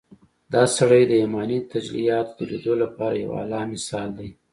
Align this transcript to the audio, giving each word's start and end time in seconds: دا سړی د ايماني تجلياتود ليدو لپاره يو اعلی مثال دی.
دا 0.53 0.63
سړی 0.77 1.01
د 1.07 1.11
ايماني 1.21 1.59
تجلياتود 1.73 2.39
ليدو 2.49 2.73
لپاره 2.83 3.15
يو 3.23 3.31
اعلی 3.39 3.61
مثال 3.73 4.09
دی. 4.17 4.29